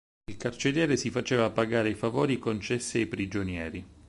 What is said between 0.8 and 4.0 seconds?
si faceva pagare i favori concessi ai prigionieri.